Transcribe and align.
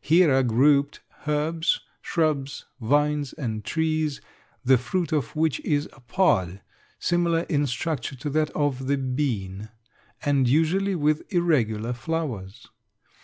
Here 0.00 0.32
are 0.32 0.44
grouped 0.44 1.00
herbs, 1.26 1.80
shrubs, 2.00 2.66
vines, 2.80 3.32
and 3.32 3.64
trees, 3.64 4.20
the 4.64 4.78
fruit 4.78 5.10
of 5.10 5.34
which 5.34 5.58
is 5.64 5.88
a 5.92 5.98
pod 5.98 6.60
similar 7.00 7.40
in 7.48 7.66
structure 7.66 8.14
to 8.14 8.30
that 8.30 8.50
of 8.50 8.86
the 8.86 8.96
bean, 8.96 9.70
and 10.24 10.48
usually 10.48 10.94
with 10.94 11.24
irregular 11.30 11.92
flowers. 11.92 12.68